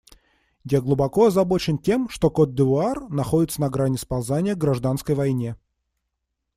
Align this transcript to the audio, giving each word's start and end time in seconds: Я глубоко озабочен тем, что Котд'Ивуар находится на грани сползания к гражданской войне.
Я 0.63 0.81
глубоко 0.81 1.27
озабочен 1.27 1.77
тем, 1.77 2.09
что 2.09 2.29
Котд'Ивуар 2.31 3.07
находится 3.13 3.61
на 3.61 3.69
грани 3.69 3.97
сползания 3.97 4.55
к 4.55 4.57
гражданской 4.57 5.13
войне. 5.13 5.57